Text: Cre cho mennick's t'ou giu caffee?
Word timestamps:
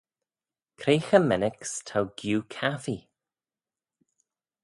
Cre 0.79 0.93
cho 1.07 1.17
mennick's 1.27 1.71
t'ou 1.87 2.03
giu 2.17 2.39
caffee? 2.53 3.03